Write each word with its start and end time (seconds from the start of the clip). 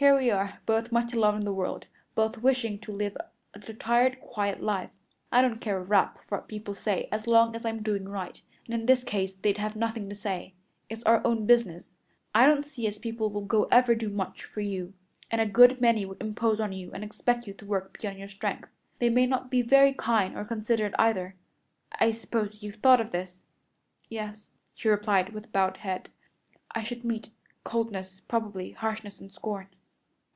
Here 0.00 0.16
we 0.16 0.30
are, 0.30 0.60
both 0.64 0.92
much 0.92 1.12
alone 1.12 1.38
in 1.38 1.44
the 1.44 1.52
world 1.52 1.86
both 2.14 2.38
wishing 2.38 2.78
to 2.82 2.92
live 2.92 3.16
a 3.54 3.58
retired, 3.66 4.20
quiet 4.20 4.62
life. 4.62 4.90
I 5.32 5.42
don't 5.42 5.60
care 5.60 5.76
a 5.78 5.82
rap 5.82 6.20
for 6.28 6.38
what 6.38 6.46
people 6.46 6.72
say 6.74 7.08
as 7.10 7.26
long 7.26 7.56
as 7.56 7.64
I'm 7.64 7.82
doing 7.82 8.08
right, 8.08 8.40
and 8.66 8.74
in 8.76 8.86
this 8.86 9.02
case 9.02 9.34
they'd 9.34 9.58
have 9.58 9.74
nothing 9.74 10.08
to 10.08 10.14
say. 10.14 10.54
It's 10.88 11.02
our 11.02 11.20
own 11.26 11.46
business. 11.46 11.90
I 12.32 12.46
don't 12.46 12.64
see 12.64 12.86
as 12.86 12.96
people 12.96 13.28
will 13.28 13.66
ever 13.72 13.96
do 13.96 14.08
much 14.08 14.44
for 14.44 14.60
you, 14.60 14.94
and 15.32 15.40
a 15.40 15.46
good 15.46 15.80
many 15.80 16.06
would 16.06 16.20
impose 16.22 16.60
on 16.60 16.70
you 16.72 16.92
and 16.92 17.02
expect 17.02 17.48
you 17.48 17.54
to 17.54 17.66
work 17.66 18.00
beyond 18.00 18.20
your 18.20 18.28
strength. 18.28 18.70
They 19.00 19.10
might 19.10 19.28
not 19.28 19.50
be 19.50 19.62
very 19.62 19.94
kind 19.94 20.36
or 20.36 20.44
considerate, 20.44 20.94
either. 20.96 21.34
I 21.98 22.12
suppose 22.12 22.62
you've 22.62 22.76
thought 22.76 23.00
of 23.00 23.10
this?" 23.10 23.42
"Yes," 24.08 24.50
she 24.76 24.88
replied 24.88 25.30
with 25.30 25.50
bowed 25.50 25.78
head. 25.78 26.08
"I 26.70 26.84
should 26.84 27.04
meet 27.04 27.30
coldness, 27.64 28.20
probably 28.20 28.70
harshness 28.70 29.18
and 29.18 29.32
scorn." 29.32 29.66